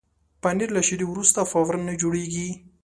پنېر 0.41 0.69
له 0.75 0.81
شیدو 0.87 1.05
وروسته 1.09 1.39
فوراً 1.51 1.79
نه 1.87 1.93
جوړېږي. 2.01 2.49